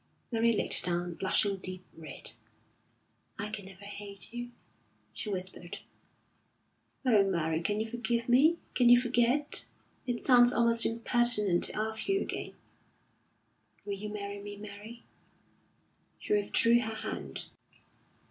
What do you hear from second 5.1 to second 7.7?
she whispered. "Oh, Mary,